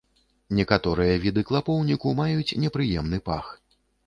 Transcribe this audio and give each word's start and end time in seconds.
Некаторыя 0.59 1.19
віды 1.25 1.43
клапоўніку 1.49 2.15
маюць 2.21 2.57
непрыемны 2.65 3.23
пах. 3.31 3.55